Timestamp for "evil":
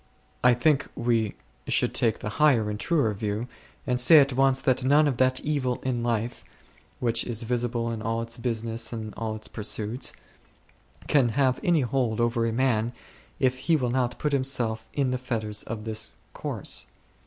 5.41-5.79